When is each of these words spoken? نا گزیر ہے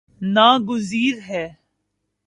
نا 0.21 0.49
گزیر 0.69 1.15
ہے 1.29 1.45